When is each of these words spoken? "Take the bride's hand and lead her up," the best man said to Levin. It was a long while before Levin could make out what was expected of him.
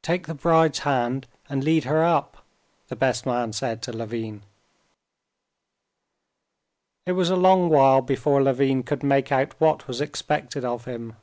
"Take 0.00 0.26
the 0.26 0.32
bride's 0.32 0.78
hand 0.78 1.26
and 1.50 1.62
lead 1.62 1.84
her 1.84 2.02
up," 2.02 2.46
the 2.88 2.96
best 2.96 3.26
man 3.26 3.52
said 3.52 3.82
to 3.82 3.92
Levin. 3.92 4.40
It 7.04 7.12
was 7.12 7.28
a 7.28 7.36
long 7.36 7.68
while 7.68 8.00
before 8.00 8.42
Levin 8.42 8.84
could 8.84 9.02
make 9.02 9.30
out 9.30 9.60
what 9.60 9.86
was 9.86 10.00
expected 10.00 10.64
of 10.64 10.86
him. 10.86 11.14